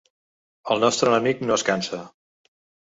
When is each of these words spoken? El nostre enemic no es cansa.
El 0.75 0.81
nostre 0.85 1.13
enemic 1.13 1.47
no 1.49 1.61
es 1.61 1.69
cansa. 1.71 2.05